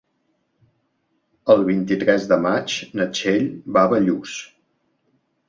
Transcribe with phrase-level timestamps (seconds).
[1.55, 4.35] El vint-i-tres de maig na Txell va a Bellús.